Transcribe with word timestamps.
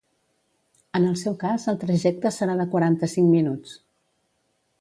En 0.99 1.05
el 1.09 1.19
seu 1.23 1.35
cas 1.43 1.67
el 1.73 1.77
trajecte 1.85 2.33
serà 2.39 2.57
de 2.63 2.67
quaranta-cinc 2.75 3.33
minuts. 3.39 3.81